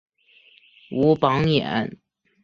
[0.89, 1.95] 武榜眼。